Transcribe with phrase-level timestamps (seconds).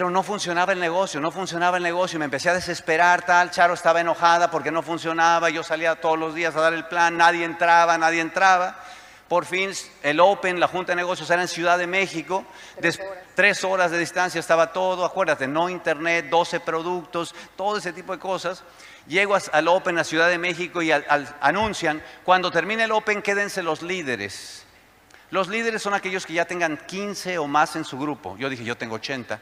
[0.00, 2.18] pero no funcionaba el negocio, no funcionaba el negocio.
[2.18, 3.50] Me empecé a desesperar, tal.
[3.50, 5.50] Charo estaba enojada porque no funcionaba.
[5.50, 8.78] Yo salía todos los días a dar el plan, nadie entraba, nadie entraba.
[9.28, 9.70] Por fin,
[10.02, 12.46] el Open, la Junta de Negocios era en Ciudad de México.
[12.80, 13.18] Tres horas.
[13.34, 15.04] tres horas de distancia estaba todo.
[15.04, 18.64] Acuérdate, no internet, 12 productos, todo ese tipo de cosas.
[19.06, 23.20] Llego al Open a Ciudad de México y al- al- anuncian, cuando termine el Open,
[23.20, 24.64] quédense los líderes.
[25.28, 28.38] Los líderes son aquellos que ya tengan 15 o más en su grupo.
[28.38, 29.38] Yo dije, yo tengo 80.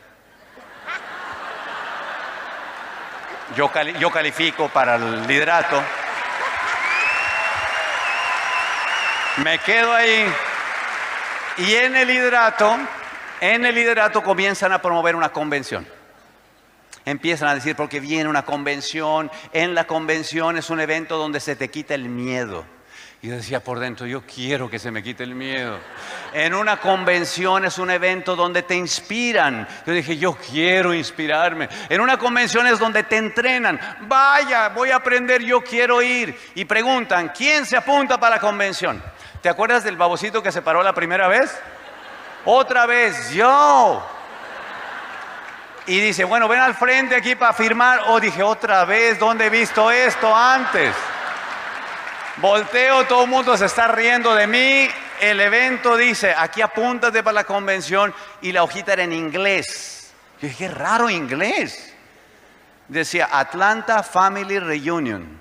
[3.56, 5.82] Yo, cali- yo califico para el liderato.
[9.44, 10.26] Me quedo ahí.
[11.58, 12.76] Y en el liderato,
[13.40, 15.86] en el liderato comienzan a promover una convención.
[17.04, 21.56] Empiezan a decir, porque viene una convención, en la convención es un evento donde se
[21.56, 22.66] te quita el miedo.
[23.20, 25.76] Y decía por dentro, yo quiero que se me quite el miedo.
[26.32, 29.66] En una convención es un evento donde te inspiran.
[29.84, 31.68] Yo dije, yo quiero inspirarme.
[31.88, 33.80] En una convención es donde te entrenan.
[34.02, 36.38] Vaya, voy a aprender, yo quiero ir.
[36.54, 39.02] Y preguntan, ¿quién se apunta para la convención?
[39.42, 41.60] ¿Te acuerdas del babocito que se paró la primera vez?
[42.44, 44.08] Otra vez, yo.
[45.88, 48.02] Y dice, bueno, ven al frente aquí para firmar.
[48.06, 50.94] O dije, otra vez, ¿dónde he visto esto antes?
[52.40, 54.88] Volteo, todo el mundo se está riendo de mí.
[55.20, 58.14] El evento dice, aquí apúntate para la convención.
[58.42, 60.12] Y la hojita era en inglés.
[60.40, 61.94] Yo dije, qué raro inglés.
[62.86, 65.38] Decía Atlanta Family Reunion.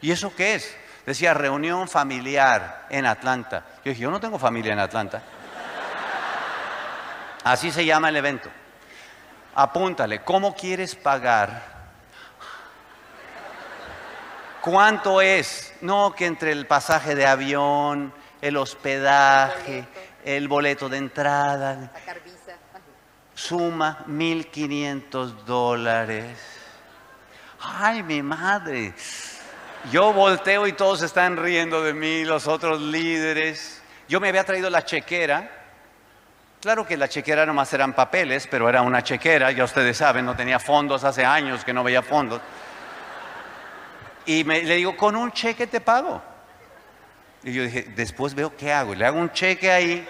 [0.00, 0.76] ¿Y eso qué es?
[1.06, 3.64] Decía reunión familiar en Atlanta.
[3.84, 5.22] Yo dije, yo no tengo familia en Atlanta.
[7.44, 8.50] Así se llama el evento.
[9.54, 11.73] Apúntale, ¿cómo quieres pagar?
[14.64, 15.74] ¿Cuánto es?
[15.82, 19.86] No, que entre el pasaje de avión, el hospedaje,
[20.24, 21.92] el boleto de entrada,
[23.34, 26.38] suma 1.500 dólares.
[27.60, 28.94] Ay, mi madre.
[29.92, 33.82] Yo volteo y todos están riendo de mí, los otros líderes.
[34.08, 35.50] Yo me había traído la chequera.
[36.62, 40.34] Claro que la chequera nomás eran papeles, pero era una chequera, ya ustedes saben, no
[40.34, 42.40] tenía fondos, hace años que no veía fondos.
[44.26, 46.22] Y me- le digo, con un cheque te pago.
[47.42, 48.94] Y yo dije, después veo qué hago.
[48.94, 50.08] Le hago un cheque ahí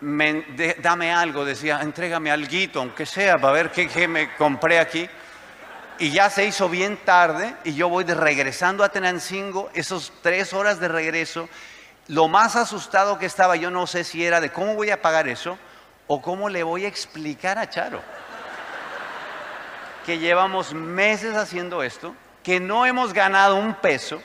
[0.00, 4.78] me- de- dame algo, decía, entrégame alguito, aunque sea, para ver qué, qué me compré
[4.78, 5.08] aquí.
[5.98, 10.54] Y ya se hizo bien tarde y yo voy de regresando a Tenancingo, esos tres
[10.54, 11.48] horas de regreso,
[12.08, 15.28] lo más asustado que estaba, yo no sé si era de cómo voy a pagar
[15.28, 15.58] eso
[16.06, 18.00] o cómo le voy a explicar a Charo
[20.06, 24.22] que llevamos meses haciendo esto, que no hemos ganado un peso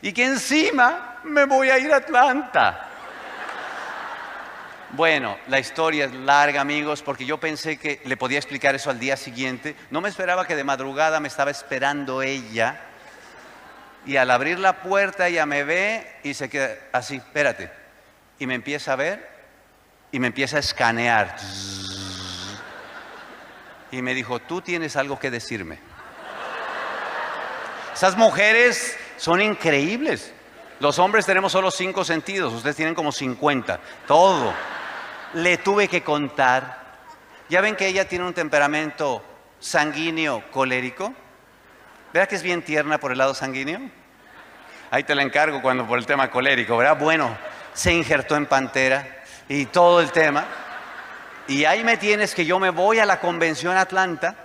[0.00, 2.88] y que encima me voy a ir a Atlanta.
[4.90, 8.98] Bueno, la historia es larga, amigos, porque yo pensé que le podía explicar eso al
[8.98, 9.74] día siguiente.
[9.90, 12.78] No me esperaba que de madrugada me estaba esperando ella.
[14.04, 17.70] Y al abrir la puerta ella me ve y se queda así, espérate.
[18.38, 19.30] Y me empieza a ver
[20.10, 21.36] y me empieza a escanear.
[23.90, 25.91] Y me dijo, tú tienes algo que decirme.
[27.94, 30.32] Esas mujeres son increíbles.
[30.80, 34.52] Los hombres tenemos solo cinco sentidos, ustedes tienen como 50, todo.
[35.34, 36.82] Le tuve que contar.
[37.48, 39.22] Ya ven que ella tiene un temperamento
[39.60, 41.14] sanguíneo colérico.
[42.12, 43.80] ¿Verdad que es bien tierna por el lado sanguíneo?
[44.90, 46.98] Ahí te la encargo cuando por el tema colérico, ¿verdad?
[46.98, 47.36] Bueno,
[47.72, 50.46] se injertó en pantera y todo el tema.
[51.48, 54.36] Y ahí me tienes que yo me voy a la convención Atlanta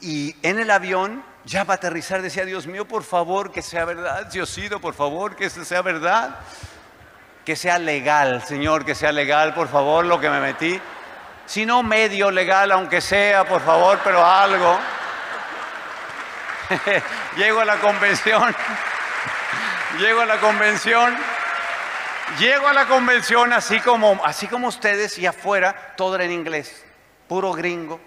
[0.00, 4.26] y en el avión, ya para aterrizar, decía, Dios mío, por favor, que sea verdad,
[4.26, 6.38] Diosito, por favor, que sea verdad,
[7.44, 10.80] que sea legal, Señor, que sea legal, por favor, lo que me metí.
[11.46, 14.78] Si no medio legal, aunque sea, por favor, pero algo.
[17.36, 18.54] Llego a la convención,
[19.98, 21.16] llego a la convención,
[22.38, 26.84] llego a la convención así como, así como ustedes y afuera, todo era en inglés,
[27.28, 28.00] puro gringo.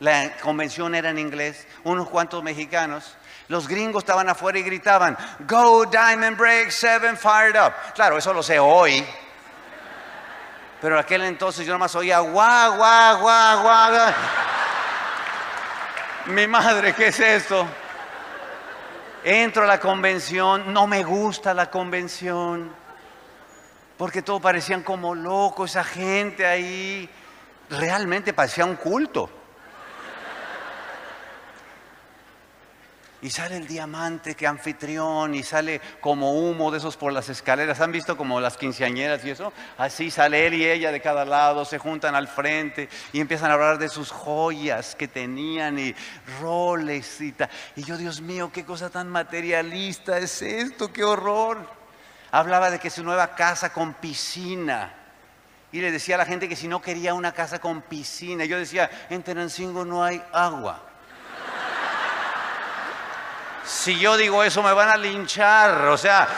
[0.00, 3.16] La convención era en inglés, unos cuantos mexicanos.
[3.48, 7.74] Los gringos estaban afuera y gritaban, Go Diamond Break 7 Fired Up.
[7.94, 9.04] Claro, eso lo sé hoy.
[10.80, 13.62] Pero aquel entonces yo nomás oía, guau, guau, guau.
[13.62, 14.14] guau".
[16.26, 17.66] Mi madre, ¿qué es esto?
[19.22, 22.72] Entro a la convención, no me gusta la convención,
[23.98, 27.06] porque todos parecían como locos, esa gente ahí,
[27.68, 29.39] realmente parecía un culto.
[33.22, 37.80] Y sale el diamante que anfitrión y sale como humo de esos por las escaleras.
[37.80, 39.52] ¿Han visto como las quinceañeras y eso?
[39.76, 43.54] Así sale él y ella de cada lado, se juntan al frente y empiezan a
[43.54, 45.94] hablar de sus joyas que tenían y
[46.40, 47.50] roles y tal.
[47.76, 51.58] Y yo, Dios mío, qué cosa tan materialista es esto, qué horror.
[52.32, 54.94] Hablaba de que su nueva casa con piscina.
[55.72, 58.58] Y le decía a la gente que si no quería una casa con piscina, yo
[58.58, 60.89] decía, en Tenancingo no hay agua.
[63.64, 65.86] Si yo digo eso me van a linchar.
[65.86, 66.28] O sea,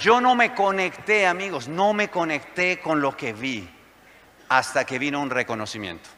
[0.00, 3.68] yo no me conecté, amigos, no me conecté con lo que vi
[4.48, 6.08] hasta que vino un reconocimiento.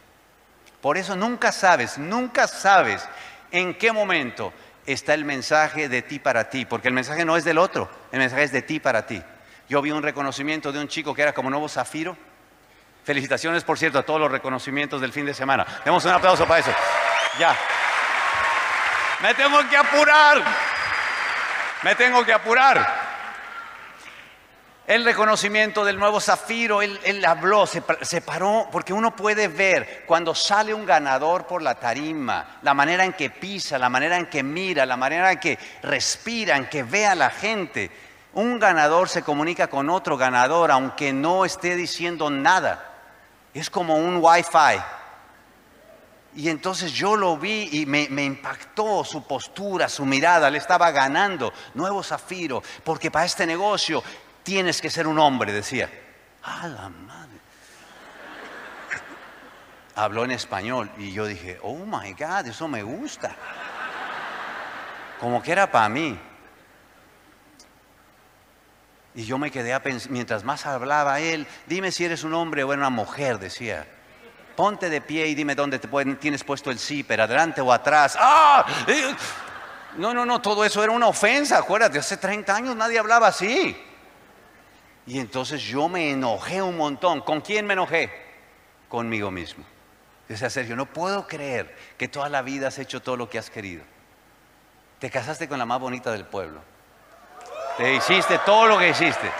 [0.80, 3.08] Por eso nunca sabes, nunca sabes
[3.50, 4.52] en qué momento
[4.84, 8.18] está el mensaje de ti para ti, porque el mensaje no es del otro, el
[8.18, 9.22] mensaje es de ti para ti.
[9.68, 12.16] Yo vi un reconocimiento de un chico que era como nuevo zafiro.
[13.04, 15.66] Felicitaciones, por cierto, a todos los reconocimientos del fin de semana.
[15.84, 16.70] Demos un aplauso para eso.
[17.38, 17.56] Ya.
[19.22, 20.42] Me tengo que apurar.
[21.82, 23.06] Me tengo que apurar.
[24.86, 30.32] El reconocimiento del nuevo Zafiro, él, habló, se, se, paró, porque uno puede ver cuando
[30.32, 34.44] sale un ganador por la tarima, la manera en que pisa, la manera en que
[34.44, 37.90] mira, la manera en que respira, en que ve a la gente.
[38.34, 42.84] Un ganador se comunica con otro ganador, aunque no esté diciendo nada.
[43.54, 44.80] Es como un wifi.
[46.36, 51.50] Y entonces yo lo vi y me, impactó su postura, su mirada, le estaba ganando.
[51.72, 54.04] Nuevo zafiro, porque para este negocio
[54.42, 55.90] tienes que ser un hombre, decía.
[56.42, 57.40] ¡Ah, la madre!
[59.94, 63.34] Habló en español y yo dije, oh my God, eso me gusta.
[65.18, 66.20] Como que era para mí.
[69.14, 72.62] Y yo me quedé a pensar, mientras más hablaba él, dime si eres un hombre
[72.62, 73.88] o una mujer, decía
[74.56, 78.16] ponte de pie y dime dónde te tienes puesto el zipper, adelante o atrás.
[78.18, 78.66] ¡Ah!
[79.96, 83.76] No, no, no, todo eso era una ofensa, acuérdate, hace 30 años nadie hablaba así.
[85.06, 87.20] Y entonces yo me enojé un montón.
[87.20, 88.10] ¿Con quién me enojé?
[88.88, 89.64] Conmigo mismo.
[90.28, 93.48] Decía Sergio, no puedo creer que toda la vida has hecho todo lo que has
[93.48, 93.84] querido.
[94.98, 96.60] Te casaste con la más bonita del pueblo.
[97.76, 99.30] Te hiciste todo lo que hiciste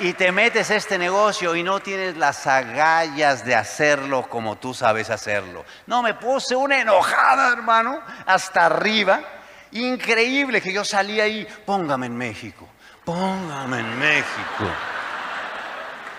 [0.00, 4.74] y te metes a este negocio y no tienes las agallas de hacerlo como tú
[4.74, 5.64] sabes hacerlo.
[5.86, 9.20] No, me puse una enojada, hermano, hasta arriba.
[9.72, 12.68] Increíble que yo salí ahí, póngame en México,
[13.04, 14.64] póngame en México.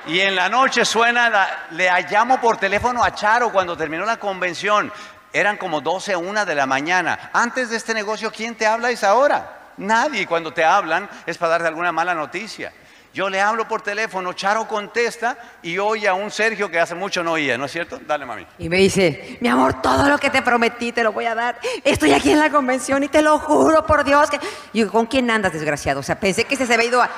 [0.08, 4.92] Y en la noche suena, le llamo por teléfono a Charo cuando terminó la convención.
[5.32, 7.30] Eran como 12 o 1 de la mañana.
[7.34, 9.74] Antes de este negocio, ¿quién te habla es ahora?
[9.78, 10.25] Nadie.
[10.25, 12.74] Cuando te hablan es para darte alguna mala noticia.
[13.12, 17.24] Yo le hablo por teléfono, Charo contesta y oye a un Sergio que hace mucho
[17.24, 18.00] no oía, ¿no es cierto?
[18.06, 18.46] Dale, mami.
[18.60, 21.60] Y me dice, mi amor, todo lo que te prometí te lo voy a dar.
[21.84, 24.40] Estoy aquí en la convención y te lo juro por Dios que...
[24.74, 26.02] Y yo, ¿con quién andas, desgraciado?
[26.02, 27.10] O sea, pensé que se había ido a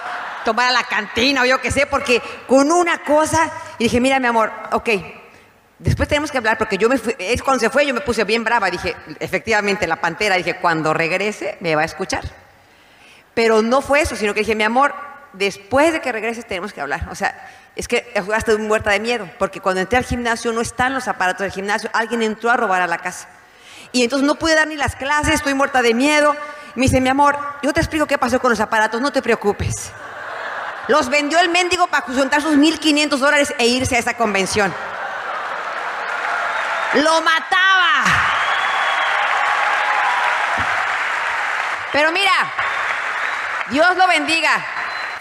[0.46, 3.52] tomar a la cantina o yo qué sé, porque con una cosa...
[3.78, 4.90] Y dije, mira, mi amor, ok,
[5.78, 7.14] después tenemos que hablar porque yo me fui...
[7.20, 8.72] Es cuando se fue, yo me puse bien brava.
[8.72, 12.24] Dije, efectivamente, la pantera, dije, cuando regrese me va a escuchar.
[13.34, 14.94] Pero no fue eso, sino que dije, mi amor,
[15.34, 17.08] después de que regreses tenemos que hablar.
[17.10, 20.94] O sea, es que jugaste muerta de miedo, porque cuando entré al gimnasio no están
[20.94, 23.28] los aparatos del gimnasio, alguien entró a robar a la casa.
[23.92, 26.36] Y entonces no pude dar ni las clases, estoy muerta de miedo.
[26.76, 29.92] Me dice, mi amor, yo te explico qué pasó con los aparatos, no te preocupes.
[30.88, 34.74] Los vendió el mendigo para juntar sus 1.500 dólares e irse a esa convención.
[36.96, 38.04] Lo mataba.
[41.92, 42.32] Pero mira,
[43.70, 44.66] Dios lo bendiga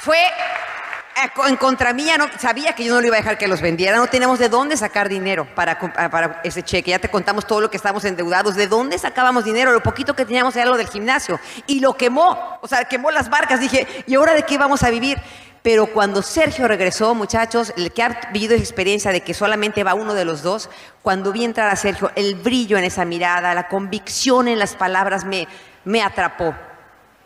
[0.00, 3.46] fue eh, en contra mía, no, sabía que yo no le iba a dejar que
[3.48, 7.46] los vendiera, no teníamos de dónde sacar dinero para, ah, ese cheque, ya te contamos
[7.46, 10.78] todo lo que estábamos endeudados, de dónde sacábamos dinero, lo poquito que teníamos era lo
[10.78, 14.56] del gimnasio, y lo quemó, o sea, quemó las barcas, dije, ¿y ahora de qué
[14.56, 15.18] vamos a vivir?
[15.62, 20.14] Pero cuando Sergio regresó, muchachos, el que ha vivido experiencia de que solamente va uno
[20.14, 20.70] de los dos,
[21.02, 25.26] cuando vi entrar a Sergio, el brillo en esa mirada, la convicción en las palabras
[25.26, 25.46] me,
[25.84, 26.54] me atrapó.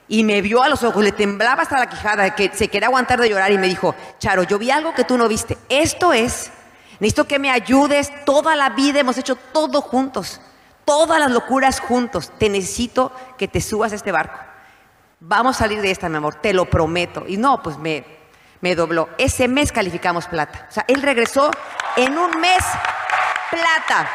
[0.06, 3.20] Y me vio a los ojos, le temblaba hasta la quijada, que se quería aguantar
[3.20, 5.56] de llorar y me dijo, Charo, yo vi algo que tú no viste.
[5.68, 6.50] Esto es,
[7.00, 10.40] necesito que me ayudes, toda la vida hemos hecho todo juntos,
[10.84, 12.32] todas las locuras juntos.
[12.38, 14.38] Te necesito que te subas a este barco.
[15.20, 17.24] Vamos a salir de esta, mi amor, te lo prometo.
[17.26, 18.04] Y no, pues me,
[18.60, 19.08] me dobló.
[19.16, 20.66] Ese mes calificamos plata.
[20.68, 21.50] O sea, él regresó
[21.96, 22.62] en un mes
[23.54, 24.08] plata.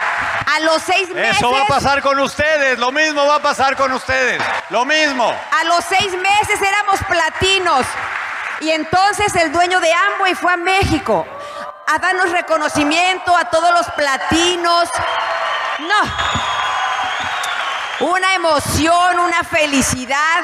[0.55, 1.37] A los seis meses.
[1.37, 2.79] Eso va a pasar con ustedes.
[2.79, 4.41] Lo mismo va a pasar con ustedes.
[4.69, 5.29] Lo mismo.
[5.29, 7.85] A los seis meses éramos platinos.
[8.61, 11.25] Y entonces el dueño de Amway fue a México
[11.87, 14.89] a darnos reconocimiento a todos los platinos.
[15.79, 18.09] No.
[18.11, 20.43] una emoción, una felicidad.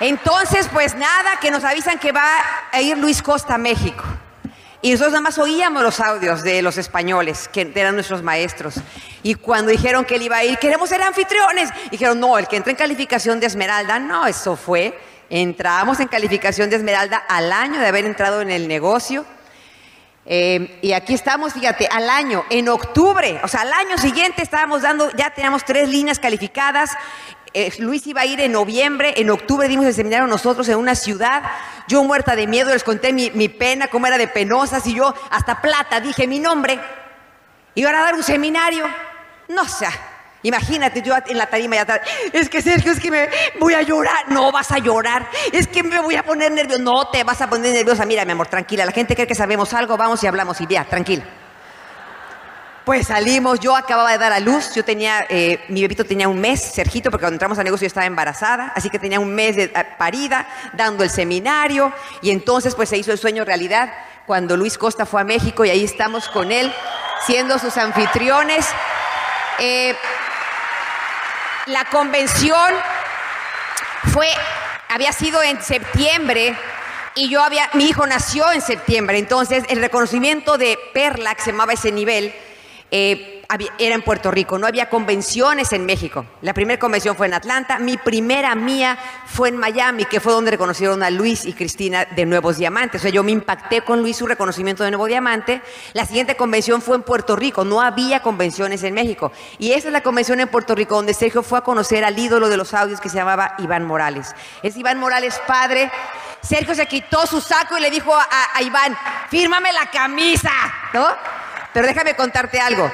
[0.00, 2.26] Entonces, pues nada, que nos avisan que va
[2.72, 4.04] a ir Luis Costa a México.
[4.84, 8.74] Y nosotros nada más oíamos los audios de los españoles, que eran nuestros maestros.
[9.22, 11.70] Y cuando dijeron que él iba a ir, queremos ser anfitriones.
[11.92, 14.98] Dijeron, no, el que entra en calificación de Esmeralda, no, eso fue.
[15.30, 19.24] Entramos en calificación de Esmeralda al año de haber entrado en el negocio.
[20.26, 24.82] Eh, y aquí estamos, fíjate, al año, en octubre, o sea, al año siguiente estábamos
[24.82, 26.90] dando, ya teníamos tres líneas calificadas
[27.54, 30.94] eh, Luis iba a ir en noviembre, en octubre dimos el seminario nosotros en una
[30.94, 31.42] ciudad.
[31.86, 35.60] Yo muerta de miedo les conté mi, pena, cómo era de penosas y yo hasta
[35.60, 36.80] plata dije mi nombre.
[37.74, 38.86] Iba a dar un seminario.
[39.48, 39.86] No sé,
[40.42, 42.00] imagínate yo en la tarima ya
[42.32, 43.28] Es que Sergio, es que me
[43.60, 44.30] voy a llorar.
[44.30, 45.28] No vas a llorar.
[45.52, 46.82] Es que me voy a poner nervioso.
[46.82, 48.06] No te vas a poner nerviosa.
[48.06, 48.86] Mira, mi amor, tranquila.
[48.86, 49.96] La gente cree que sabemos algo.
[49.96, 51.24] Vamos y hablamos y ya, tranquila.
[52.84, 56.40] Pues salimos, yo acababa de dar a luz, yo tenía, eh, mi bebito tenía un
[56.40, 59.54] mes, Sergito, porque cuando entramos al negocio yo estaba embarazada, así que tenía un mes
[59.54, 63.92] de eh, parida, dando el seminario, y entonces pues se hizo el sueño realidad
[64.26, 66.74] cuando Luis Costa fue a México y ahí estamos con él,
[67.24, 68.66] siendo sus anfitriones.
[69.60, 69.94] Eh,
[71.66, 72.74] la convención
[74.12, 74.26] fue,
[74.88, 76.58] había sido en septiembre
[77.14, 81.52] y yo había, mi hijo nació en septiembre, entonces el reconocimiento de Perla, que se
[81.52, 82.34] llamaba ese nivel,
[82.94, 83.42] eh,
[83.78, 86.26] era en Puerto Rico, no había convenciones en México.
[86.42, 90.50] La primera convención fue en Atlanta, mi primera mía fue en Miami, que fue donde
[90.50, 93.00] reconocieron a Luis y Cristina de Nuevos Diamantes.
[93.00, 95.62] O sea, yo me impacté con Luis su reconocimiento de Nuevo Diamante.
[95.92, 99.32] La siguiente convención fue en Puerto Rico, no había convenciones en México.
[99.58, 102.48] Y esa es la convención en Puerto Rico donde Sergio fue a conocer al ídolo
[102.48, 104.34] de los audios que se llamaba Iván Morales.
[104.62, 105.90] Es Iván Morales padre.
[106.42, 108.96] Sergio se quitó su saco y le dijo a, a Iván,
[109.30, 110.50] fírmame la camisa,
[110.92, 111.06] ¿no?
[111.72, 112.90] Pero déjame contarte algo.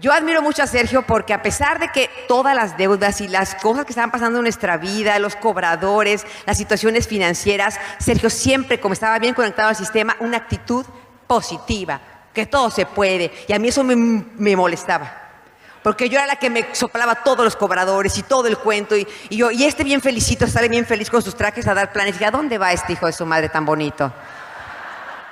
[0.00, 3.54] Yo admiro mucho a Sergio porque a pesar de que todas las deudas y las
[3.56, 8.94] cosas que estaban pasando en nuestra vida, los cobradores, las situaciones financieras, Sergio siempre, como
[8.94, 10.86] estaba bien conectado al sistema, una actitud
[11.26, 12.00] positiva,
[12.32, 13.30] que todo se puede.
[13.46, 15.18] Y a mí eso me, molestaba.
[15.82, 18.96] Porque yo era la que me soplaba todos los cobradores y todo el cuento.
[18.96, 22.18] Y, yo, y este bien felicito, sale bien feliz con sus trajes a dar planes.
[22.18, 24.10] Y ¿a dónde va este hijo de su madre tan bonito?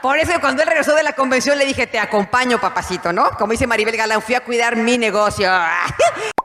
[0.02, 3.30] Por eso cuando él regresó de la convención le dije, te acompaño, papacito, ¿no?
[3.32, 5.50] Como dice Maribel Galán, fui a cuidar mi negocio.